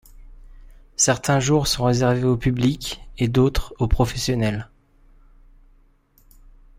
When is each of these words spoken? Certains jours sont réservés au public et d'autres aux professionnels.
Certains 0.97 1.39
jours 1.39 1.67
sont 1.67 1.83
réservés 1.83 2.23
au 2.23 2.35
public 2.35 3.01
et 3.19 3.27
d'autres 3.27 3.75
aux 3.77 3.87
professionnels. 3.87 4.67